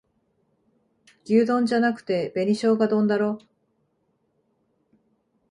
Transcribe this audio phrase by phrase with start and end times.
[1.29, 3.37] 牛丼じゃなくて紅しょうが丼だろ